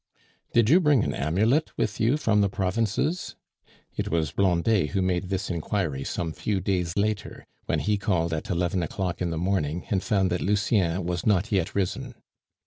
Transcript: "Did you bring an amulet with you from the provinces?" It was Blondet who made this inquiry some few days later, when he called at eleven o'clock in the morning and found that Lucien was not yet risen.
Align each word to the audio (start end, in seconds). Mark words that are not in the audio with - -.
"Did 0.51 0.67
you 0.67 0.79
bring 0.79 1.03
an 1.03 1.13
amulet 1.13 1.77
with 1.77 1.99
you 1.99 2.17
from 2.17 2.41
the 2.41 2.49
provinces?" 2.49 3.35
It 3.95 4.09
was 4.09 4.31
Blondet 4.31 4.89
who 4.89 5.01
made 5.03 5.25
this 5.29 5.51
inquiry 5.51 6.03
some 6.05 6.33
few 6.33 6.59
days 6.59 6.97
later, 6.97 7.45
when 7.67 7.77
he 7.77 7.99
called 7.99 8.33
at 8.33 8.49
eleven 8.49 8.81
o'clock 8.81 9.21
in 9.21 9.29
the 9.29 9.37
morning 9.37 9.85
and 9.91 10.01
found 10.01 10.31
that 10.31 10.41
Lucien 10.41 11.05
was 11.05 11.27
not 11.27 11.51
yet 11.51 11.75
risen. 11.75 12.15